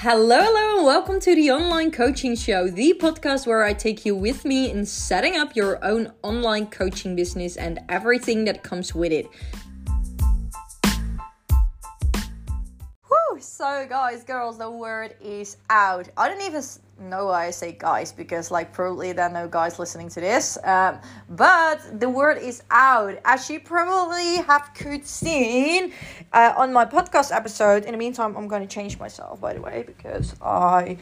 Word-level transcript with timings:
Hello, 0.00 0.40
hello, 0.40 0.76
and 0.76 0.86
welcome 0.86 1.18
to 1.18 1.34
the 1.34 1.50
Online 1.50 1.90
Coaching 1.90 2.36
Show, 2.36 2.68
the 2.68 2.94
podcast 3.00 3.48
where 3.48 3.64
I 3.64 3.72
take 3.72 4.06
you 4.06 4.14
with 4.14 4.44
me 4.44 4.70
in 4.70 4.86
setting 4.86 5.36
up 5.36 5.56
your 5.56 5.84
own 5.84 6.12
online 6.22 6.68
coaching 6.68 7.16
business 7.16 7.56
and 7.56 7.80
everything 7.88 8.44
that 8.44 8.62
comes 8.62 8.94
with 8.94 9.10
it. 9.10 9.26
So, 13.40 13.86
guys, 13.88 14.24
girls, 14.24 14.58
the 14.58 14.70
word 14.70 15.14
is 15.20 15.56
out. 15.70 16.08
I 16.16 16.28
don't 16.28 16.42
even 16.42 16.62
know 17.00 17.26
why 17.26 17.46
I 17.46 17.50
say 17.50 17.72
guys 17.72 18.12
because, 18.12 18.50
like, 18.50 18.72
probably 18.72 19.12
there 19.12 19.26
are 19.26 19.32
no 19.32 19.48
guys 19.48 19.78
listening 19.78 20.08
to 20.10 20.20
this. 20.20 20.58
Um, 20.64 20.98
but 21.30 22.00
the 22.00 22.08
word 22.08 22.38
is 22.38 22.62
out. 22.70 23.18
As 23.24 23.48
you 23.48 23.60
probably 23.60 24.36
have 24.36 24.70
could 24.74 25.06
seen 25.06 25.92
uh, 26.32 26.54
on 26.56 26.72
my 26.72 26.84
podcast 26.84 27.34
episode. 27.34 27.84
In 27.84 27.92
the 27.92 27.98
meantime, 27.98 28.36
I'm 28.36 28.48
going 28.48 28.62
to 28.62 28.68
change 28.68 28.98
myself, 28.98 29.40
by 29.40 29.54
the 29.54 29.60
way, 29.60 29.84
because 29.86 30.34
I. 30.42 30.98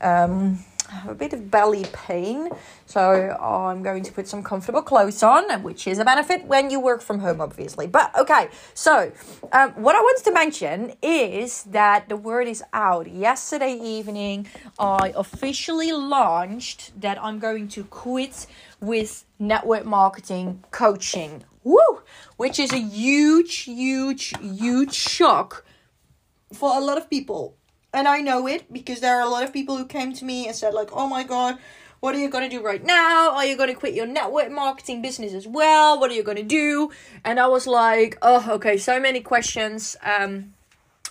Um, 0.00 0.64
a 1.06 1.14
bit 1.14 1.32
of 1.32 1.50
belly 1.50 1.84
pain, 1.92 2.48
so 2.86 3.00
I'm 3.40 3.82
going 3.82 4.02
to 4.02 4.12
put 4.12 4.28
some 4.28 4.42
comfortable 4.42 4.82
clothes 4.82 5.22
on, 5.22 5.62
which 5.62 5.86
is 5.86 5.98
a 5.98 6.04
benefit 6.04 6.44
when 6.44 6.70
you 6.70 6.80
work 6.80 7.02
from 7.02 7.20
home, 7.20 7.40
obviously. 7.40 7.86
But 7.86 8.16
okay, 8.18 8.48
so 8.74 9.12
um, 9.52 9.70
what 9.72 9.94
I 9.94 10.00
wanted 10.00 10.24
to 10.24 10.32
mention 10.32 10.92
is 11.02 11.64
that 11.64 12.08
the 12.08 12.16
word 12.16 12.48
is 12.48 12.62
out. 12.72 13.10
Yesterday 13.10 13.74
evening, 13.74 14.46
I 14.78 15.12
officially 15.16 15.92
launched 15.92 17.00
that 17.00 17.22
I'm 17.22 17.38
going 17.38 17.68
to 17.68 17.84
quit 17.84 18.46
with 18.80 19.24
network 19.38 19.84
marketing 19.84 20.64
coaching. 20.70 21.44
Woo! 21.62 22.02
Which 22.36 22.58
is 22.58 22.72
a 22.72 22.78
huge, 22.78 23.56
huge, 23.58 24.32
huge 24.40 24.94
shock 24.94 25.64
for 26.52 26.76
a 26.76 26.80
lot 26.80 26.98
of 26.98 27.08
people 27.08 27.56
and 27.92 28.06
I 28.08 28.20
know 28.20 28.46
it 28.46 28.72
because 28.72 29.00
there 29.00 29.16
are 29.16 29.22
a 29.22 29.28
lot 29.28 29.44
of 29.44 29.52
people 29.52 29.76
who 29.76 29.86
came 29.86 30.12
to 30.14 30.24
me 30.24 30.46
and 30.46 30.56
said 30.56 30.74
like, 30.74 30.90
"Oh 30.92 31.08
my 31.08 31.22
god, 31.24 31.58
what 32.00 32.14
are 32.14 32.18
you 32.18 32.30
going 32.30 32.48
to 32.48 32.56
do 32.56 32.62
right 32.62 32.84
now? 32.84 33.32
Are 33.32 33.44
you 33.44 33.56
going 33.56 33.68
to 33.68 33.78
quit 33.78 33.94
your 33.94 34.06
network 34.06 34.50
marketing 34.50 35.02
business 35.02 35.34
as 35.34 35.46
well? 35.46 35.98
What 35.98 36.10
are 36.10 36.14
you 36.14 36.22
going 36.22 36.36
to 36.36 36.42
do?" 36.42 36.90
And 37.24 37.38
I 37.40 37.46
was 37.48 37.66
like, 37.66 38.18
"Oh, 38.22 38.46
okay, 38.56 38.76
so 38.76 39.00
many 39.00 39.20
questions." 39.20 39.96
Um 40.02 40.54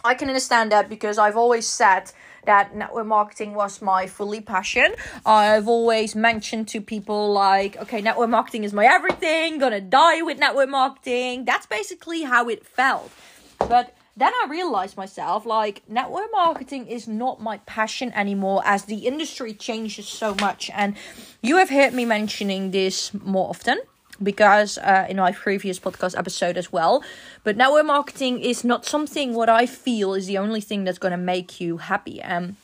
I 0.04 0.14
can 0.14 0.30
understand 0.30 0.72
that 0.72 0.88
because 0.88 1.18
I've 1.18 1.36
always 1.36 1.68
said 1.68 2.12
that 2.46 2.74
network 2.74 3.06
marketing 3.06 3.54
was 3.54 3.82
my 3.82 4.08
fully 4.08 4.40
passion. 4.40 4.96
I've 5.26 5.68
always 5.68 6.16
mentioned 6.16 6.70
to 6.70 6.80
people 6.80 7.34
like, 7.34 7.76
okay, 7.78 8.02
network 8.02 8.30
marketing 8.30 8.64
is 8.64 8.72
my 8.72 8.86
everything, 8.86 9.58
gonna 9.60 9.82
die 9.82 10.22
with 10.22 10.40
network 10.40 10.70
marketing. 10.70 11.44
That's 11.44 11.66
basically 11.66 12.24
how 12.24 12.48
it 12.48 12.66
felt. 12.66 13.12
But 13.60 13.94
then 14.20 14.34
I 14.44 14.48
realized 14.50 14.98
myself 14.98 15.46
like 15.46 15.82
network 15.88 16.30
marketing 16.32 16.88
is 16.88 17.08
not 17.08 17.42
my 17.42 17.58
passion 17.60 18.12
anymore 18.14 18.62
as 18.66 18.86
the 18.86 19.08
industry 19.08 19.54
changes 19.54 20.08
so 20.08 20.36
much. 20.42 20.70
And 20.74 20.96
you 21.42 21.58
have 21.58 21.70
heard 21.70 21.94
me 21.94 22.06
mentioning 22.06 22.72
this 22.72 23.14
more 23.14 23.50
often 23.50 23.80
because 24.22 24.78
uh, 24.80 25.06
in 25.10 25.18
my 25.18 25.32
previous 25.32 25.80
podcast 25.80 26.18
episode 26.18 26.58
as 26.58 26.72
well. 26.72 27.02
But 27.46 27.56
network 27.56 27.86
marketing 27.86 28.42
is 28.42 28.64
not 28.64 28.86
something 28.86 29.34
what 29.34 29.48
I 29.48 29.66
feel 29.66 30.14
is 30.14 30.28
the 30.28 30.38
only 30.38 30.62
thing 30.62 30.84
that's 30.84 31.00
going 31.00 31.12
to 31.12 31.18
make 31.18 31.62
you 31.62 31.78
happy. 31.78 32.22
And 32.22 32.58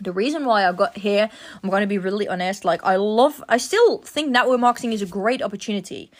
the 0.00 0.12
reason 0.12 0.46
why 0.46 0.66
I 0.66 0.72
got 0.72 0.96
here, 0.96 1.28
I'm 1.62 1.68
going 1.68 1.82
to 1.82 1.86
be 1.86 1.98
really 1.98 2.28
honest, 2.28 2.64
like 2.64 2.82
I 2.84 2.96
love, 2.96 3.44
I 3.48 3.58
still 3.58 3.98
think 3.98 4.30
network 4.30 4.60
marketing 4.60 4.92
is 4.92 5.02
a 5.02 5.06
great 5.06 5.42
opportunity 5.42 6.10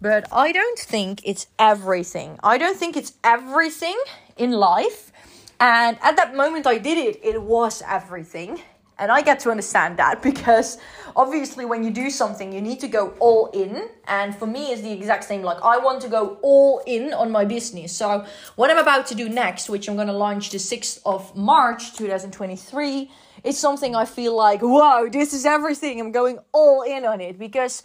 but 0.00 0.26
I 0.32 0.52
don't 0.52 0.78
think 0.78 1.20
it's 1.24 1.46
everything. 1.58 2.38
I 2.42 2.58
don't 2.58 2.76
think 2.76 2.96
it's 2.96 3.14
everything 3.22 3.98
in 4.36 4.52
life. 4.52 5.12
And 5.60 5.98
at 6.02 6.16
that 6.16 6.34
moment 6.34 6.66
I 6.66 6.78
did 6.78 6.98
it, 6.98 7.20
it 7.22 7.40
was 7.42 7.82
everything. 7.86 8.60
And 8.98 9.10
I 9.10 9.22
get 9.22 9.40
to 9.40 9.50
understand 9.50 9.96
that 9.96 10.22
because 10.30 10.78
obviously, 11.16 11.64
when 11.64 11.82
you 11.82 11.90
do 11.90 12.10
something, 12.10 12.52
you 12.52 12.60
need 12.60 12.80
to 12.80 12.88
go 12.88 13.14
all 13.18 13.46
in. 13.52 13.88
And 14.06 14.34
for 14.34 14.46
me, 14.46 14.72
it's 14.72 14.82
the 14.82 14.92
exact 14.92 15.24
same. 15.24 15.42
Like, 15.42 15.62
I 15.62 15.78
want 15.78 16.02
to 16.02 16.08
go 16.08 16.38
all 16.42 16.82
in 16.86 17.12
on 17.12 17.30
my 17.30 17.44
business. 17.44 17.92
So, 17.96 18.24
what 18.56 18.70
I'm 18.70 18.78
about 18.78 19.06
to 19.08 19.14
do 19.14 19.28
next, 19.28 19.68
which 19.68 19.88
I'm 19.88 19.96
going 19.96 20.08
to 20.08 20.12
launch 20.12 20.50
the 20.50 20.58
6th 20.58 21.00
of 21.04 21.34
March 21.36 21.96
2023, 21.96 23.10
is 23.42 23.58
something 23.58 23.94
I 23.94 24.04
feel 24.04 24.36
like, 24.36 24.62
wow, 24.62 25.06
this 25.10 25.34
is 25.34 25.44
everything. 25.44 26.00
I'm 26.00 26.12
going 26.12 26.38
all 26.52 26.82
in 26.82 27.04
on 27.04 27.20
it 27.20 27.38
because 27.38 27.82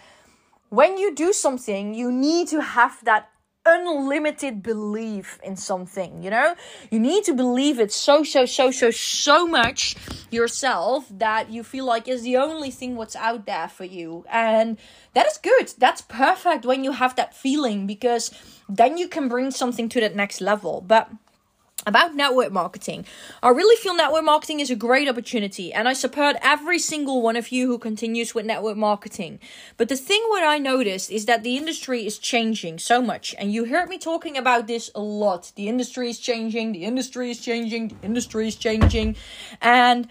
when 0.70 0.98
you 0.98 1.14
do 1.14 1.34
something, 1.34 1.94
you 1.94 2.12
need 2.12 2.48
to 2.50 2.62
have 2.62 3.04
that 3.06 3.30
unlimited 3.66 4.64
belief 4.64 5.40
in 5.44 5.56
something, 5.56 6.24
you 6.24 6.30
know? 6.30 6.56
You 6.90 7.00
need 7.00 7.24
to 7.26 7.34
believe 7.34 7.80
it 7.80 7.92
so, 7.92 8.24
so, 8.24 8.46
so, 8.46 8.72
so, 8.72 8.90
so 8.90 9.46
much 9.46 9.96
yourself 10.32 11.06
that 11.12 11.50
you 11.50 11.64
feel 11.64 11.86
like 11.86 12.08
is 12.08 12.24
the 12.24 12.38
only 12.38 12.72
thing 12.72 12.96
what's 12.96 13.16
out 13.16 13.46
there 13.46 13.68
for 13.68 13.84
you. 13.84 14.26
And 14.32 14.78
that 15.14 15.28
is 15.28 15.38
good. 15.38 15.74
That's 15.78 16.02
perfect 16.02 16.66
when 16.66 16.84
you 16.84 16.94
have 16.94 17.16
that 17.16 17.36
feeling 17.36 17.86
because 17.86 18.32
then 18.68 18.98
you 18.98 19.08
can 19.08 19.28
bring 19.28 19.52
something 19.52 19.90
to 19.90 20.00
that 20.02 20.16
next 20.16 20.42
level. 20.42 20.82
But 20.82 21.10
about 21.86 22.16
network 22.16 22.52
marketing. 22.52 23.06
I 23.42 23.50
really 23.50 23.76
feel 23.78 23.96
network 23.96 24.24
marketing 24.24 24.60
is 24.60 24.70
a 24.70 24.76
great 24.76 25.08
opportunity, 25.08 25.72
and 25.74 25.88
I 25.88 25.94
support 25.94 26.36
every 26.42 26.80
single 26.80 27.22
one 27.22 27.36
of 27.36 27.50
you 27.50 27.68
who 27.68 27.78
continues 27.78 28.36
with 28.36 28.46
network 28.46 28.78
marketing. 28.78 29.40
But 29.78 29.90
the 29.90 29.96
thing 29.96 30.22
what 30.30 30.44
I 30.44 30.58
noticed 30.58 31.10
is 31.12 31.26
that 31.26 31.44
the 31.44 31.58
industry 31.58 32.06
is 32.06 32.18
changing 32.18 32.80
so 32.80 33.02
much, 33.02 33.34
and 33.38 33.54
you 33.54 33.66
heard 33.66 33.90
me 33.90 33.98
talking 33.98 34.38
about 34.38 34.68
this 34.68 34.92
a 34.94 35.02
lot. 35.02 35.52
The 35.56 35.68
industry 35.68 36.10
is 36.10 36.20
changing, 36.20 36.74
the 36.74 36.84
industry 36.84 37.32
is 37.32 37.40
changing, 37.40 37.90
the 37.90 38.06
industry 38.06 38.48
is 38.48 38.56
changing, 38.56 39.16
and 39.62 40.08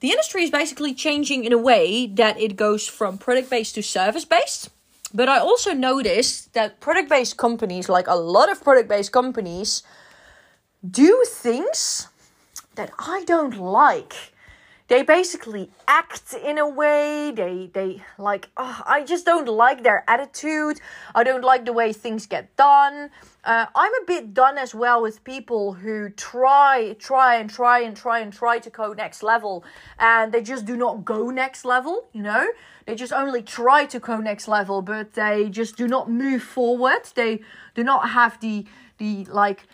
the 0.00 0.10
industry 0.10 0.42
is 0.42 0.50
basically 0.50 0.94
changing 0.94 1.44
in 1.44 1.52
a 1.52 1.58
way 1.58 2.06
that 2.06 2.40
it 2.40 2.56
goes 2.56 2.86
from 2.88 3.18
product 3.18 3.50
based 3.50 3.74
to 3.74 3.82
service 3.82 4.24
based. 4.24 4.70
But 5.12 5.28
I 5.28 5.38
also 5.38 5.74
noticed 5.74 6.54
that 6.54 6.80
product 6.80 7.08
based 7.08 7.36
companies, 7.36 7.88
like 7.88 8.06
a 8.06 8.14
lot 8.14 8.50
of 8.50 8.62
product 8.62 8.88
based 8.88 9.12
companies, 9.12 9.82
do 10.88 11.24
things 11.26 12.08
that 12.74 12.90
I 12.98 13.24
don't 13.24 13.56
like. 13.56 14.14
They 14.88 15.02
basically 15.04 15.70
act 15.86 16.34
in 16.34 16.58
a 16.58 16.68
way 16.68 17.30
they 17.30 17.70
they 17.72 18.02
like 18.18 18.48
oh, 18.56 18.82
I 18.84 19.04
just 19.04 19.24
don't 19.24 19.46
like 19.46 19.84
their 19.84 20.02
attitude. 20.08 20.80
I 21.14 21.22
don't 21.22 21.44
like 21.44 21.64
the 21.64 21.72
way 21.72 21.92
things 21.92 22.26
get 22.26 22.56
done. 22.56 23.10
Uh, 23.44 23.66
I'm 23.74 23.92
a 24.02 24.04
bit 24.04 24.34
done 24.34 24.58
as 24.58 24.74
well 24.74 25.00
with 25.00 25.22
people 25.22 25.72
who 25.74 26.10
try, 26.10 26.96
try 26.98 27.36
and 27.36 27.48
try 27.48 27.80
and 27.80 27.96
try 27.96 28.18
and 28.18 28.32
try 28.32 28.58
to 28.58 28.68
go 28.68 28.92
next 28.92 29.22
level, 29.22 29.64
and 29.98 30.32
they 30.32 30.42
just 30.42 30.66
do 30.66 30.76
not 30.76 31.04
go 31.04 31.30
next 31.30 31.64
level. 31.64 32.08
You 32.12 32.22
know, 32.22 32.48
they 32.86 32.96
just 32.96 33.12
only 33.12 33.42
try 33.42 33.86
to 33.86 34.00
go 34.00 34.18
next 34.18 34.48
level, 34.48 34.82
but 34.82 35.14
they 35.14 35.50
just 35.50 35.76
do 35.76 35.86
not 35.86 36.10
move 36.10 36.42
forward. 36.42 37.02
They 37.14 37.40
do 37.76 37.84
not 37.84 38.10
have 38.10 38.40
the 38.40 38.66
the 38.98 39.24
like 39.26 39.68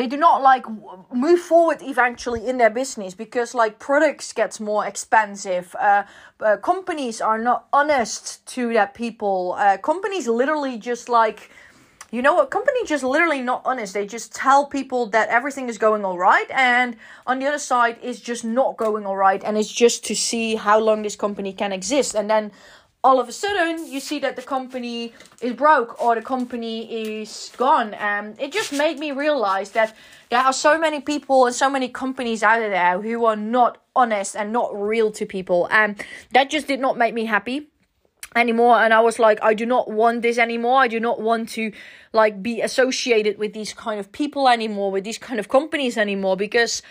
they 0.00 0.06
do 0.06 0.16
not 0.16 0.40
like 0.40 0.64
move 1.12 1.40
forward 1.40 1.82
eventually 1.82 2.46
in 2.46 2.56
their 2.56 2.70
business 2.70 3.12
because 3.12 3.54
like 3.54 3.78
products 3.78 4.32
gets 4.32 4.58
more 4.58 4.86
expensive. 4.86 5.76
Uh, 5.78 6.04
uh, 6.40 6.56
companies 6.56 7.20
are 7.20 7.38
not 7.38 7.66
honest 7.70 8.44
to 8.46 8.72
their 8.72 8.86
people. 8.86 9.54
Uh, 9.58 9.76
companies 9.76 10.26
literally 10.26 10.78
just 10.78 11.10
like 11.10 11.50
you 12.10 12.22
know 12.22 12.34
what? 12.34 12.50
Company 12.50 12.84
just 12.86 13.04
literally 13.04 13.40
not 13.40 13.62
honest. 13.64 13.94
They 13.94 14.06
just 14.06 14.34
tell 14.34 14.66
people 14.66 15.06
that 15.10 15.28
everything 15.28 15.68
is 15.68 15.78
going 15.78 16.04
all 16.04 16.18
right 16.18 16.50
and 16.50 16.96
on 17.26 17.38
the 17.38 17.46
other 17.46 17.58
side 17.58 17.98
is 18.02 18.20
just 18.20 18.42
not 18.44 18.76
going 18.76 19.06
all 19.06 19.16
right 19.16 19.44
and 19.44 19.56
it's 19.56 19.70
just 19.70 20.04
to 20.06 20.16
see 20.16 20.56
how 20.56 20.80
long 20.80 21.02
this 21.02 21.14
company 21.14 21.52
can 21.52 21.72
exist. 21.72 22.14
And 22.16 22.28
then 22.28 22.50
all 23.02 23.18
of 23.18 23.28
a 23.28 23.32
sudden 23.32 23.90
you 23.90 24.00
see 24.00 24.18
that 24.18 24.36
the 24.36 24.42
company 24.42 25.12
is 25.40 25.54
broke 25.54 26.00
or 26.02 26.14
the 26.14 26.22
company 26.22 27.20
is 27.22 27.50
gone. 27.56 27.94
And 27.94 28.38
it 28.40 28.52
just 28.52 28.72
made 28.72 28.98
me 28.98 29.12
realize 29.12 29.70
that 29.70 29.96
there 30.28 30.40
are 30.40 30.52
so 30.52 30.78
many 30.78 31.00
people 31.00 31.46
and 31.46 31.54
so 31.54 31.70
many 31.70 31.88
companies 31.88 32.42
out 32.42 32.60
there 32.60 33.00
who 33.00 33.24
are 33.24 33.36
not 33.36 33.78
honest 33.96 34.36
and 34.36 34.52
not 34.52 34.70
real 34.78 35.10
to 35.12 35.24
people. 35.24 35.66
And 35.70 36.02
that 36.32 36.50
just 36.50 36.66
did 36.66 36.80
not 36.80 36.98
make 36.98 37.14
me 37.14 37.24
happy 37.24 37.68
anymore. 38.36 38.76
And 38.76 38.94
i 38.94 39.00
was 39.00 39.18
like 39.18 39.38
i 39.42 39.54
do 39.54 39.66
not 39.66 39.90
want 39.90 40.22
this 40.22 40.38
anymore. 40.38 40.80
I 40.80 40.88
do 40.88 41.00
not 41.00 41.20
want 41.20 41.48
to 41.50 41.72
like 42.12 42.42
be 42.42 42.60
associated 42.60 43.38
with 43.38 43.54
these 43.54 43.72
kind 43.72 43.98
of 43.98 44.12
people 44.12 44.48
anymore 44.48 44.92
with 44.92 45.04
these 45.04 45.18
kind 45.18 45.40
of 45.40 45.48
companies 45.48 45.96
anymore 45.96 46.36
because 46.36 46.82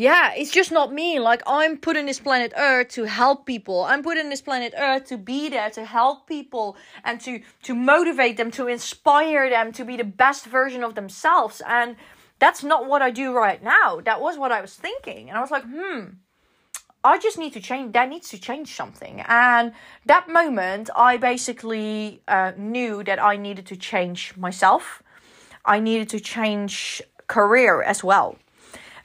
yeah, 0.00 0.32
it's 0.34 0.50
just 0.50 0.72
not 0.72 0.94
me. 0.94 1.20
Like, 1.20 1.42
I'm 1.46 1.76
put 1.76 1.92
this 1.92 2.18
planet 2.18 2.54
Earth 2.56 2.88
to 2.92 3.04
help 3.04 3.44
people. 3.44 3.84
I'm 3.84 4.02
put 4.02 4.14
this 4.14 4.40
planet 4.40 4.72
Earth 4.74 5.04
to 5.08 5.18
be 5.18 5.50
there 5.50 5.68
to 5.68 5.84
help 5.84 6.26
people 6.26 6.78
and 7.04 7.20
to, 7.20 7.42
to 7.64 7.74
motivate 7.74 8.38
them, 8.38 8.50
to 8.52 8.66
inspire 8.66 9.50
them 9.50 9.72
to 9.72 9.84
be 9.84 9.98
the 9.98 10.04
best 10.04 10.46
version 10.46 10.82
of 10.82 10.94
themselves. 10.94 11.60
And 11.68 11.96
that's 12.38 12.64
not 12.64 12.86
what 12.86 13.02
I 13.02 13.10
do 13.10 13.34
right 13.34 13.62
now. 13.62 14.00
That 14.00 14.22
was 14.22 14.38
what 14.38 14.52
I 14.52 14.62
was 14.62 14.74
thinking. 14.74 15.28
And 15.28 15.36
I 15.36 15.42
was 15.42 15.50
like, 15.50 15.64
hmm, 15.64 16.16
I 17.04 17.18
just 17.18 17.36
need 17.36 17.52
to 17.52 17.60
change. 17.60 17.92
That 17.92 18.08
needs 18.08 18.30
to 18.30 18.40
change 18.40 18.74
something. 18.74 19.22
And 19.28 19.72
that 20.06 20.30
moment, 20.30 20.88
I 20.96 21.18
basically 21.18 22.22
uh, 22.26 22.52
knew 22.56 23.04
that 23.04 23.22
I 23.22 23.36
needed 23.36 23.66
to 23.66 23.76
change 23.76 24.34
myself. 24.38 25.02
I 25.66 25.78
needed 25.78 26.08
to 26.08 26.20
change 26.20 27.02
career 27.26 27.82
as 27.82 28.02
well 28.02 28.38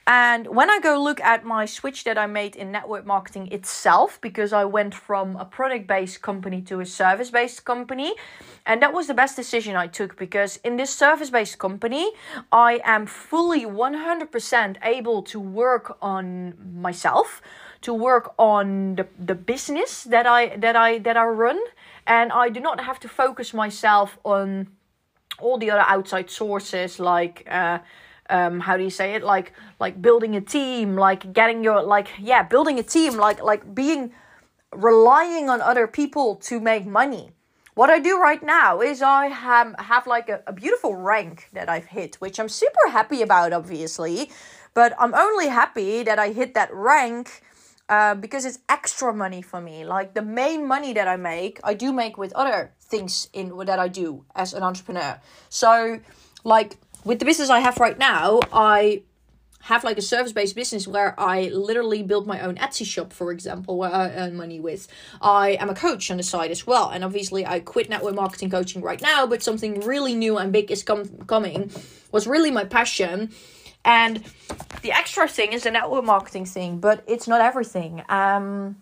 And 0.06 0.46
when 0.46 0.70
I 0.70 0.78
go 0.78 1.02
look 1.02 1.20
at 1.20 1.44
my 1.44 1.66
switch 1.66 2.04
that 2.04 2.16
I 2.16 2.26
made 2.26 2.54
in 2.54 2.70
network 2.70 3.04
marketing 3.04 3.48
itself, 3.50 4.20
because 4.20 4.52
I 4.52 4.64
went 4.64 4.94
from 4.94 5.34
a 5.34 5.44
product 5.44 5.88
based 5.88 6.22
company 6.22 6.62
to 6.62 6.78
a 6.78 6.86
service 6.86 7.30
based 7.30 7.64
company, 7.64 8.14
and 8.64 8.80
that 8.82 8.92
was 8.92 9.08
the 9.08 9.14
best 9.14 9.34
decision 9.34 9.74
I 9.74 9.88
took 9.88 10.16
because 10.16 10.58
in 10.58 10.76
this 10.76 10.90
service 10.90 11.30
based 11.30 11.58
company, 11.58 12.12
I 12.52 12.80
am 12.84 13.06
fully 13.06 13.64
100% 13.64 14.76
able 14.82 15.22
to 15.22 15.40
work 15.40 15.98
on 16.00 16.54
myself 16.80 17.42
to 17.82 17.92
work 17.92 18.32
on 18.38 18.96
the, 18.96 19.06
the 19.18 19.34
business 19.34 20.04
that 20.04 20.26
I 20.26 20.56
that 20.56 20.76
I 20.76 20.98
that 20.98 21.16
I 21.16 21.24
run 21.24 21.58
and 22.06 22.32
I 22.32 22.48
do 22.48 22.60
not 22.60 22.80
have 22.80 22.98
to 23.00 23.08
focus 23.08 23.52
myself 23.52 24.18
on 24.24 24.68
all 25.38 25.58
the 25.58 25.70
other 25.70 25.84
outside 25.86 26.30
sources 26.30 26.98
like 26.98 27.46
uh, 27.50 27.78
um, 28.30 28.60
how 28.60 28.76
do 28.76 28.82
you 28.82 28.90
say 28.90 29.14
it 29.14 29.22
like 29.22 29.52
like 29.80 30.00
building 30.00 30.34
a 30.36 30.40
team 30.40 30.96
like 30.96 31.32
getting 31.32 31.62
your 31.64 31.82
like 31.82 32.08
yeah 32.18 32.42
building 32.42 32.78
a 32.78 32.82
team 32.82 33.16
like 33.16 33.42
like 33.42 33.74
being 33.74 34.12
relying 34.72 35.48
on 35.48 35.60
other 35.60 35.86
people 35.86 36.36
to 36.36 36.60
make 36.60 36.86
money 36.86 37.30
what 37.74 37.90
i 37.90 37.98
do 37.98 38.18
right 38.18 38.42
now 38.42 38.80
is 38.80 39.00
i 39.02 39.26
have 39.26 39.74
have 39.78 40.06
like 40.06 40.28
a, 40.28 40.42
a 40.46 40.52
beautiful 40.52 40.94
rank 40.94 41.48
that 41.52 41.68
i've 41.68 41.86
hit 41.86 42.16
which 42.16 42.38
i'm 42.40 42.48
super 42.48 42.90
happy 42.90 43.22
about 43.22 43.52
obviously 43.52 44.30
but 44.74 44.92
i'm 44.98 45.14
only 45.14 45.48
happy 45.48 46.02
that 46.02 46.18
i 46.18 46.32
hit 46.32 46.54
that 46.54 46.72
rank 46.72 47.42
uh, 47.88 48.14
because 48.14 48.44
it's 48.44 48.58
extra 48.68 49.14
money 49.14 49.42
for 49.42 49.60
me. 49.60 49.84
Like 49.84 50.14
the 50.14 50.22
main 50.22 50.66
money 50.66 50.92
that 50.94 51.06
I 51.06 51.16
make, 51.16 51.60
I 51.62 51.74
do 51.74 51.92
make 51.92 52.18
with 52.18 52.32
other 52.32 52.72
things 52.80 53.28
in 53.32 53.56
that 53.66 53.78
I 53.78 53.88
do 53.88 54.24
as 54.34 54.54
an 54.54 54.62
entrepreneur. 54.62 55.20
So, 55.48 56.00
like 56.44 56.76
with 57.06 57.20
the 57.20 57.24
business 57.24 57.48
I 57.48 57.60
have 57.60 57.78
right 57.78 57.96
now, 57.96 58.40
I 58.52 59.02
have 59.60 59.84
like 59.84 59.96
a 59.96 60.02
service 60.02 60.32
based 60.32 60.54
business 60.54 60.86
where 60.86 61.18
I 61.18 61.48
literally 61.48 62.02
build 62.02 62.26
my 62.26 62.40
own 62.40 62.56
Etsy 62.56 62.84
shop, 62.84 63.12
for 63.12 63.32
example, 63.32 63.78
where 63.78 63.92
I 63.92 64.10
earn 64.10 64.36
money 64.36 64.60
with. 64.60 64.88
I 65.22 65.50
am 65.60 65.70
a 65.70 65.74
coach 65.74 66.10
on 66.10 66.18
the 66.18 66.22
side 66.22 66.50
as 66.50 66.66
well. 66.66 66.90
And 66.90 67.04
obviously, 67.04 67.46
I 67.46 67.60
quit 67.60 67.88
network 67.88 68.14
marketing 68.14 68.50
coaching 68.50 68.82
right 68.82 69.00
now, 69.00 69.26
but 69.26 69.42
something 69.42 69.80
really 69.80 70.14
new 70.14 70.36
and 70.36 70.52
big 70.52 70.70
is 70.70 70.82
com- 70.82 71.24
coming. 71.26 71.70
Was 72.12 72.26
really 72.26 72.50
my 72.50 72.64
passion 72.64 73.32
and 73.84 74.24
the 74.82 74.90
extra 74.90 75.28
thing 75.28 75.52
is 75.52 75.62
the 75.62 75.70
network 75.70 76.04
marketing 76.04 76.44
thing, 76.44 76.78
but 76.78 77.04
it's 77.06 77.28
not 77.28 77.40
everything. 77.40 78.02
Um, 78.08 78.76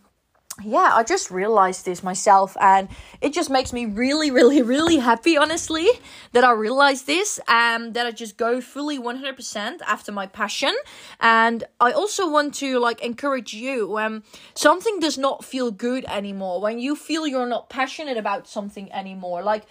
yeah, 0.63 0.91
I 0.95 1.03
just 1.03 1.33
realized 1.33 1.85
this 1.85 2.05
myself, 2.05 2.57
and 2.61 2.89
it 3.21 3.33
just 3.33 3.51
makes 3.51 3.73
me 3.73 3.87
really, 3.87 4.31
really, 4.31 4.63
really 4.63 4.99
happy, 4.99 5.37
honestly, 5.37 5.89
that 6.33 6.45
I 6.45 6.53
realized 6.53 7.07
this, 7.07 7.41
and 7.49 7.93
that 7.95 8.07
I 8.07 8.13
just 8.13 8.37
go 8.37 8.61
fully 8.61 8.99
100% 8.99 9.81
after 9.83 10.13
my 10.13 10.27
passion. 10.27 10.75
And 11.21 11.65
I 11.81 11.91
also 11.91 12.31
want 12.31 12.55
to 12.55 12.79
like 12.79 13.03
encourage 13.03 13.53
you 13.53 13.89
when 13.89 14.23
something 14.55 15.01
does 15.01 15.19
not 15.19 15.45
feel 15.45 15.73
good 15.73 16.05
anymore, 16.05 16.61
when 16.61 16.79
you 16.79 16.95
feel 16.95 17.27
you're 17.27 17.47
not 17.47 17.69
passionate 17.69 18.17
about 18.17 18.47
something 18.47 18.93
anymore, 18.93 19.43
like 19.43 19.65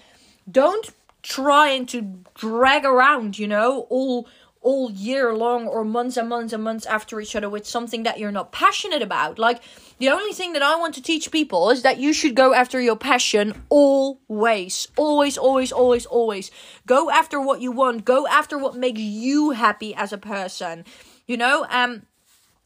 don't 0.52 0.90
try 1.22 1.70
and 1.70 1.88
to 1.88 2.20
drag 2.36 2.84
around, 2.84 3.40
you 3.40 3.48
know, 3.48 3.88
all 3.90 4.28
all 4.64 4.90
year 4.92 5.34
long 5.34 5.68
or 5.68 5.84
months 5.84 6.18
and 6.18 6.30
months 6.30 6.54
and 6.54 6.64
months 6.64 6.86
after 6.86 7.20
each 7.20 7.36
other 7.36 7.50
with 7.50 7.68
something 7.68 8.04
that 8.04 8.18
you're 8.18 8.32
not 8.32 8.52
passionate 8.52 9.02
about. 9.02 9.38
Like, 9.38 9.62
the 10.00 10.10
only 10.10 10.34
thing 10.34 10.54
that 10.54 10.64
I 10.64 10.76
want 10.76 10.96
to 10.96 11.02
teach 11.02 11.32
people 11.32 11.70
is 11.70 11.84
that 11.84 12.00
you 12.00 12.14
should 12.14 12.36
go 12.36 12.54
after 12.54 12.80
your 12.80 12.96
passion 12.96 13.64
always. 13.70 14.88
Always, 14.98 15.38
always, 15.38 15.72
always, 15.72 16.06
always. 16.06 16.52
Go 16.86 17.12
after 17.12 17.40
what 17.40 17.62
you 17.62 17.72
want. 17.72 18.06
Go 18.06 18.26
after 18.28 18.58
what 18.58 18.76
makes 18.76 19.00
you 19.00 19.52
happy 19.52 19.94
as 19.94 20.12
a 20.12 20.18
person. 20.18 20.86
You 21.28 21.38
know, 21.38 21.66
um, 21.70 22.04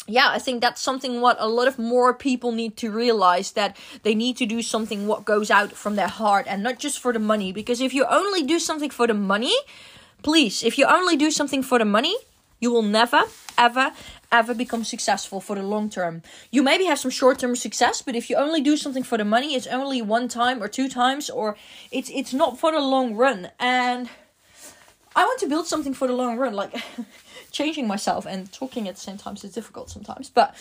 yeah, 0.07 0.29
I 0.29 0.39
think 0.39 0.61
that's 0.61 0.81
something 0.81 1.19
what 1.19 1.35
a 1.39 1.47
lot 1.47 1.67
of 1.67 1.77
more 1.77 2.13
people 2.13 2.53
need 2.53 2.77
to 2.77 2.89
realize 2.89 3.51
that 3.51 3.75
they 4.03 4.15
need 4.15 4.37
to 4.37 4.45
do 4.45 4.61
something 4.61 5.05
what 5.05 5.25
goes 5.25 5.51
out 5.51 5.73
from 5.73 5.95
their 5.95 6.07
heart 6.07 6.45
and 6.47 6.63
not 6.63 6.79
just 6.79 6.99
for 6.99 7.11
the 7.11 7.19
money. 7.19 7.51
Because 7.51 7.81
if 7.81 7.93
you 7.93 8.05
only 8.09 8.43
do 8.43 8.57
something 8.57 8.89
for 8.89 9.05
the 9.05 9.13
money, 9.13 9.55
Please, 10.23 10.63
if 10.63 10.77
you 10.77 10.85
only 10.85 11.15
do 11.15 11.31
something 11.31 11.63
for 11.63 11.79
the 11.79 11.85
money, 11.85 12.15
you 12.59 12.71
will 12.71 12.81
never, 12.81 13.23
ever, 13.57 13.91
ever 14.31 14.53
become 14.53 14.83
successful 14.83 15.39
for 15.39 15.55
the 15.55 15.63
long 15.63 15.89
term. 15.89 16.23
You 16.51 16.63
maybe 16.63 16.85
have 16.85 16.99
some 16.99 17.11
short 17.11 17.39
term 17.39 17.55
success, 17.55 18.01
but 18.01 18.15
if 18.15 18.29
you 18.29 18.35
only 18.35 18.61
do 18.61 18.77
something 18.77 19.03
for 19.03 19.17
the 19.17 19.25
money, 19.25 19.55
it's 19.55 19.67
only 19.67 20.01
one 20.01 20.27
time 20.27 20.61
or 20.61 20.67
two 20.67 20.89
times, 20.89 21.29
or 21.29 21.55
it's 21.91 22.09
it's 22.09 22.33
not 22.33 22.59
for 22.59 22.71
the 22.71 22.79
long 22.79 23.15
run. 23.15 23.51
And 23.59 24.09
I 25.15 25.23
want 25.23 25.39
to 25.41 25.47
build 25.47 25.67
something 25.67 25.93
for 25.93 26.07
the 26.07 26.13
long 26.13 26.37
run, 26.37 26.53
like 26.53 26.73
changing 27.51 27.87
myself 27.87 28.25
and 28.25 28.51
talking 28.51 28.87
at 28.87 28.95
the 28.95 29.01
same 29.01 29.17
time 29.17 29.35
is 29.35 29.43
difficult 29.43 29.89
sometimes, 29.89 30.29
but. 30.29 30.55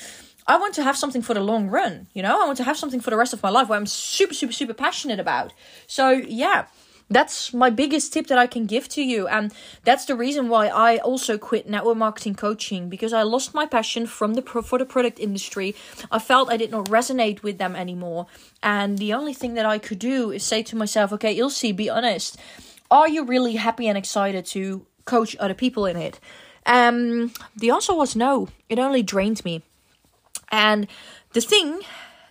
I 0.49 0.59
want 0.59 0.75
to 0.75 0.85
have 0.85 0.97
something 0.97 1.23
for 1.23 1.35
the 1.35 1.41
long 1.41 1.67
run, 1.67 2.07
you 2.15 2.23
know? 2.23 2.41
I 2.41 2.47
want 2.47 2.57
to 2.59 2.63
have 2.63 2.77
something 2.77 3.01
for 3.01 3.11
the 3.11 3.17
rest 3.17 3.33
of 3.33 3.43
my 3.43 3.49
life 3.49 3.69
where 3.69 3.77
I'm 3.77 3.85
super, 3.85 4.33
super, 4.33 4.53
super 4.53 4.75
passionate 4.75 5.19
about. 5.19 5.53
So, 5.89 6.11
yeah, 6.11 6.67
that's 7.09 7.55
my 7.55 7.71
biggest 7.71 8.13
tip 8.13 8.27
that 8.27 8.39
I 8.39 8.47
can 8.47 8.67
give 8.67 8.89
to 8.91 9.03
you. 9.03 9.29
And 9.29 9.53
that's 9.85 10.07
the 10.07 10.17
reason 10.17 10.49
why 10.49 10.69
I 10.69 10.99
also 10.99 11.39
quit 11.39 11.69
network 11.69 11.97
marketing 11.97 12.35
coaching 12.35 12.89
because 12.89 13.13
I 13.13 13.23
lost 13.23 13.55
my 13.55 13.67
passion 13.67 14.07
from 14.07 14.35
the 14.35 14.43
pro- 14.43 14.63
for 14.63 14.79
the 14.79 14.85
product 14.85 15.21
industry. 15.21 15.75
I 16.11 16.19
felt 16.19 16.51
I 16.51 16.57
did 16.57 16.71
not 16.71 16.87
resonate 16.87 17.43
with 17.43 17.59
them 17.59 17.77
anymore. 17.77 18.27
And 18.63 18.99
the 18.99 19.13
only 19.13 19.35
thing 19.35 19.55
that 19.55 19.67
I 19.67 19.79
could 19.79 19.99
do 19.99 20.31
is 20.31 20.43
say 20.43 20.63
to 20.65 20.77
myself, 20.77 21.13
okay, 21.13 21.37
Ilse, 21.37 21.73
be 21.73 21.89
honest. 21.89 22.37
Are 22.91 23.09
you 23.09 23.25
really 23.25 23.57
happy 23.57 23.89
and 23.89 23.99
excited 23.99 24.47
to 24.47 24.87
coach 25.05 25.37
other 25.39 25.55
people 25.55 25.87
in 25.87 25.97
it? 25.97 26.19
Um, 26.67 27.33
the 27.57 27.71
answer 27.71 27.95
was 27.95 28.17
no. 28.17 28.49
It 28.69 28.79
only 28.79 29.03
drained 29.03 29.45
me. 29.45 29.63
And 30.51 30.89
the 31.33 31.41
thing 31.41 31.81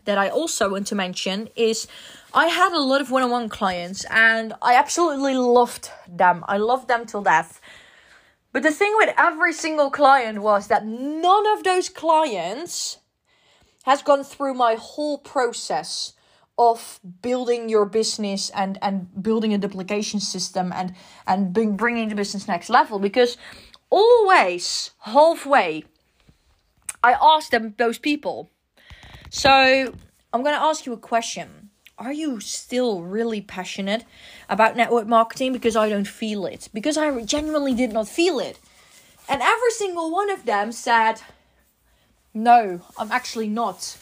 that 0.06 0.18
I 0.18 0.30
also 0.30 0.70
want 0.72 0.88
to 0.88 0.96
mention 0.96 1.50
is 1.56 1.88
I 2.34 2.48
had 2.48 2.74
a 2.74 2.80
lot 2.80 3.02
of 3.02 3.12
one 3.12 3.24
on 3.24 3.30
one 3.32 3.50
clients 3.50 4.06
and 4.10 4.54
I 4.62 4.76
absolutely 4.76 5.36
loved 5.36 5.90
them. 6.08 6.44
I 6.48 6.58
loved 6.58 6.88
them 6.88 7.06
till 7.06 7.22
death. 7.22 7.62
But 8.52 8.64
the 8.64 8.72
thing 8.72 8.94
with 8.98 9.14
every 9.18 9.54
single 9.54 9.92
client 9.92 10.42
was 10.42 10.68
that 10.68 10.86
none 10.86 11.46
of 11.48 11.64
those 11.64 11.90
clients 11.90 13.00
has 13.84 14.02
gone 14.02 14.24
through 14.24 14.54
my 14.54 14.76
whole 14.76 15.18
process 15.18 16.14
of 16.58 17.00
building 17.22 17.68
your 17.68 17.86
business 17.86 18.50
and 18.52 18.80
and 18.82 19.22
building 19.22 19.54
a 19.54 19.58
duplication 19.58 20.22
system 20.22 20.72
and 20.72 20.96
and 21.28 21.52
bring, 21.52 21.76
bringing 21.76 22.08
the 22.08 22.16
business 22.16 22.48
next 22.48 22.70
level 22.70 22.98
because 22.98 23.36
always 23.90 24.92
halfway 25.02 25.84
I 27.04 27.16
asked 27.22 27.52
them 27.52 27.76
those 27.78 28.00
people. 28.00 28.50
So 29.36 29.50
I'm 30.32 30.44
going 30.44 30.56
to 30.56 30.62
ask 30.62 30.86
you 30.86 30.94
a 30.94 30.98
question 30.98 31.72
are 32.00 32.14
you 32.14 32.40
still 32.40 33.02
really 33.02 33.42
passionate 33.42 34.06
about 34.50 34.78
network 34.78 35.08
marketing? 35.08 35.52
Because 35.52 35.76
I 35.76 35.90
don't 35.90 36.08
feel 36.08 36.46
it. 36.46 36.70
Because 36.74 36.98
I 36.98 37.22
genuinely 37.22 37.74
did 37.74 37.92
not 37.92 38.08
feel 38.08 38.40
it. 38.40 38.60
And 39.28 39.42
every 39.42 39.72
single 39.72 40.10
one 40.10 40.30
of 40.30 40.46
them 40.46 40.72
said, 40.72 41.16
No, 42.34 42.80
I'm 42.98 43.12
actually 43.12 43.50
not. 43.50 43.98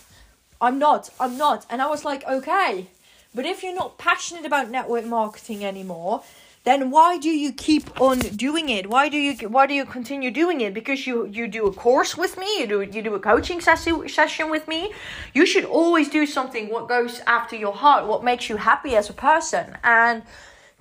I'm 0.61 0.77
not. 0.77 1.09
I'm 1.19 1.35
not. 1.35 1.65
And 1.67 1.81
I 1.81 1.87
was 1.87 2.05
like, 2.05 2.23
Okay. 2.27 2.89
But 3.33 3.47
if 3.47 3.63
you're 3.63 3.73
not 3.73 3.97
passionate 3.97 4.45
about 4.45 4.69
network 4.69 5.05
marketing 5.05 5.65
anymore, 5.65 6.21
then 6.63 6.91
why 6.91 7.17
do 7.17 7.29
you 7.29 7.51
keep 7.51 7.99
on 7.99 8.19
doing 8.19 8.69
it? 8.69 8.89
Why 8.89 9.09
do 9.09 9.17
you 9.17 9.49
why 9.49 9.67
do 9.67 9.73
you 9.73 9.85
continue 9.85 10.31
doing 10.31 10.61
it? 10.61 10.73
Because 10.73 11.05
you 11.05 11.25
you 11.25 11.47
do 11.47 11.65
a 11.67 11.73
course 11.73 12.15
with 12.17 12.37
me, 12.37 12.47
you 12.59 12.67
do 12.67 12.81
you 12.81 13.01
do 13.01 13.15
a 13.15 13.19
coaching 13.19 13.59
session 13.59 14.07
session 14.07 14.49
with 14.49 14.67
me. 14.67 14.93
You 15.33 15.45
should 15.45 15.65
always 15.65 16.09
do 16.09 16.25
something 16.25 16.69
what 16.69 16.87
goes 16.87 17.19
after 17.27 17.55
your 17.55 17.73
heart, 17.73 18.07
what 18.07 18.23
makes 18.23 18.49
you 18.49 18.57
happy 18.57 18.95
as 18.95 19.09
a 19.09 19.13
person. 19.13 19.77
And 19.83 20.23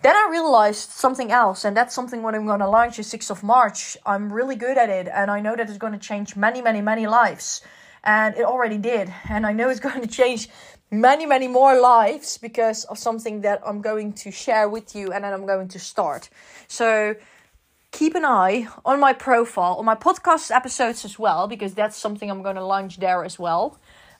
then 0.03 0.17
I 0.17 0.29
realized 0.31 0.91
something 0.91 1.31
else, 1.31 1.65
and 1.65 1.77
that's 1.77 1.95
something 1.95 2.23
what 2.23 2.35
I'm 2.35 2.45
going 2.45 2.59
to 2.59 2.69
launch 2.69 2.97
the 2.97 3.05
6th 3.05 3.31
of 3.31 3.45
March. 3.45 3.97
I'm 4.05 4.33
really 4.33 4.57
good 4.57 4.77
at 4.77 4.91
it, 4.91 5.07
and 5.07 5.31
I 5.31 5.39
know 5.39 5.55
that 5.55 5.69
it's 5.69 5.79
going 5.79 5.93
to 5.93 5.99
change 5.99 6.35
many, 6.35 6.61
many, 6.61 6.81
many 6.81 7.07
lives. 7.07 7.63
And 8.03 8.35
it 8.35 8.43
already 8.43 8.79
did. 8.79 9.15
And 9.29 9.47
I 9.47 9.53
know 9.53 9.69
it's 9.69 9.79
going 9.79 10.01
to 10.09 10.09
change 10.09 10.49
many, 10.93 11.25
many 11.25 11.49
more 11.49 11.81
lives 11.81 12.37
because 12.37 12.85
of 12.85 12.99
something 12.99 13.41
that 13.41 13.63
I'm 13.67 13.81
going 13.81 14.13
to 14.13 14.31
share 14.31 14.69
with 14.69 14.95
you 14.95 15.11
and 15.11 15.25
then 15.25 15.33
I'm 15.33 15.47
going 15.47 15.69
to 15.69 15.79
start. 15.79 16.29
So 16.69 17.17
keep 17.91 18.15
an 18.15 18.27
eye 18.27 18.69
on 18.85 19.01
my 19.01 19.15
profile, 19.15 19.77
on 19.77 19.87
my 19.87 19.95
podcast 19.95 20.51
episodes 20.51 21.05
as 21.05 21.19
well, 21.19 21.49
because 21.49 21.75
that's 21.75 21.97
something 21.97 22.31
I'm 22.31 22.43
going 22.43 22.57
to 22.57 22.65
launch 22.65 22.99
there 22.99 23.25
as 23.25 23.39
well. 23.39 23.79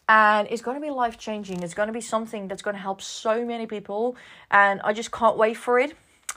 And 0.09 0.49
it's 0.51 0.63
going 0.63 0.81
to 0.81 0.81
be 0.81 0.91
life 0.91 1.19
changing. 1.19 1.63
It's 1.63 1.75
going 1.75 1.89
to 1.89 1.93
be 1.93 2.01
something 2.01 2.49
that's 2.49 2.63
going 2.63 2.75
to 2.75 2.83
help 2.83 3.03
so 3.03 3.45
many 3.45 3.67
people. 3.67 4.17
And 4.51 4.81
I 4.83 4.95
just 4.95 5.13
can't 5.13 5.37
wait 5.37 5.59
for 5.59 5.79
it. 5.79 5.95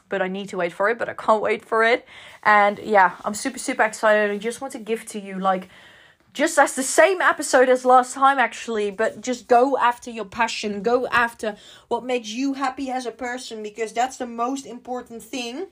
But 0.07 0.21
I 0.21 0.27
need 0.27 0.49
to 0.49 0.57
wait 0.57 0.71
for 0.71 0.87
it, 0.89 0.99
but 0.99 1.09
I 1.09 1.13
can't 1.13 1.41
wait 1.41 1.65
for 1.65 1.83
it. 1.83 2.05
And 2.43 2.77
yeah, 2.77 3.15
I'm 3.25 3.33
super, 3.33 3.57
super 3.57 3.81
excited. 3.81 4.29
I 4.29 4.37
just 4.37 4.61
want 4.61 4.73
to 4.73 4.79
give 4.79 5.03
to 5.07 5.19
you 5.19 5.39
like 5.39 5.67
just 6.35 6.59
as 6.59 6.75
the 6.75 6.83
same 6.83 7.21
episode 7.21 7.69
as 7.69 7.85
last 7.85 8.13
time 8.13 8.37
actually 8.37 8.91
but 8.91 9.21
just 9.21 9.47
go 9.47 9.77
after 9.77 10.11
your 10.11 10.25
passion 10.25 10.83
go 10.83 11.07
after 11.07 11.55
what 11.87 12.03
makes 12.03 12.29
you 12.29 12.53
happy 12.53 12.91
as 12.91 13.05
a 13.05 13.11
person 13.11 13.63
because 13.63 13.93
that's 13.93 14.17
the 14.17 14.27
most 14.27 14.65
important 14.65 15.23
thing 15.23 15.67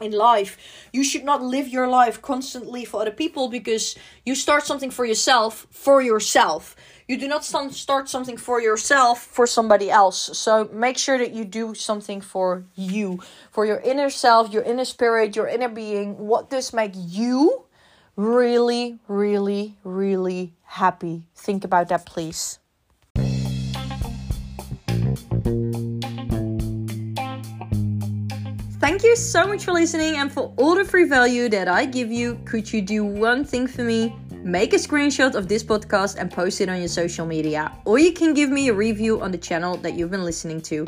in 0.00 0.12
life. 0.12 0.58
You 0.92 1.04
should 1.04 1.24
not 1.24 1.42
live 1.42 1.68
your 1.68 1.88
life 1.88 2.20
constantly 2.20 2.84
for 2.84 3.00
other 3.00 3.10
people 3.10 3.48
because 3.48 3.96
you 4.24 4.34
start 4.34 4.66
something 4.66 4.90
for 4.90 5.04
yourself 5.04 5.66
for 5.70 6.02
yourself. 6.02 6.76
You 7.08 7.16
do 7.16 7.28
not 7.28 7.44
start 7.44 8.08
something 8.08 8.36
for 8.36 8.60
yourself 8.60 9.22
for 9.22 9.46
somebody 9.46 9.90
else. 9.90 10.36
So 10.36 10.68
make 10.72 10.98
sure 10.98 11.18
that 11.18 11.32
you 11.32 11.44
do 11.44 11.72
something 11.74 12.20
for 12.20 12.64
you, 12.74 13.20
for 13.52 13.64
your 13.64 13.78
inner 13.78 14.10
self, 14.10 14.52
your 14.52 14.64
inner 14.64 14.84
spirit, 14.84 15.36
your 15.36 15.46
inner 15.46 15.68
being. 15.68 16.18
What 16.18 16.50
does 16.50 16.72
make 16.72 16.92
you 16.94 17.65
really, 18.16 18.98
really, 19.06 19.76
really 19.84 20.54
happy? 20.64 21.24
Think 21.34 21.64
about 21.64 21.88
that, 21.88 22.06
please. 22.06 22.58
Thank 28.78 29.02
you 29.02 29.16
so 29.16 29.46
much 29.46 29.64
for 29.64 29.72
listening 29.72 30.16
and 30.16 30.30
for 30.30 30.54
all 30.56 30.74
the 30.74 30.84
free 30.84 31.04
value 31.04 31.48
that 31.48 31.66
I 31.66 31.86
give 31.86 32.10
you. 32.10 32.38
Could 32.44 32.72
you 32.72 32.80
do 32.80 33.04
one 33.04 33.44
thing 33.44 33.66
for 33.66 33.82
me? 33.82 34.14
Make 34.44 34.74
a 34.74 34.76
screenshot 34.76 35.34
of 35.34 35.48
this 35.48 35.64
podcast 35.64 36.16
and 36.18 36.30
post 36.30 36.60
it 36.60 36.68
on 36.68 36.78
your 36.78 36.88
social 36.88 37.26
media. 37.26 37.72
Or 37.84 37.98
you 37.98 38.12
can 38.12 38.32
give 38.32 38.48
me 38.48 38.68
a 38.68 38.74
review 38.74 39.20
on 39.20 39.32
the 39.32 39.38
channel 39.38 39.76
that 39.78 39.94
you've 39.94 40.12
been 40.12 40.24
listening 40.24 40.60
to. 40.62 40.86